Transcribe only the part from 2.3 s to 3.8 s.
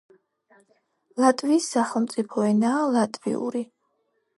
ენაა ლატვიური.